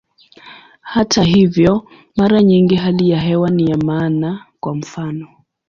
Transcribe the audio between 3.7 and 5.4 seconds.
ya maana, kwa mfano.